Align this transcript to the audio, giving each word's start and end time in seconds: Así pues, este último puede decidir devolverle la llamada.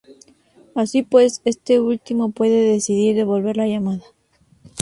Así 0.73 1.03
pues, 1.03 1.43
este 1.45 1.79
último 1.79 2.31
puede 2.31 2.59
decidir 2.67 3.15
devolverle 3.15 3.61
la 3.61 3.69
llamada. 3.69 4.03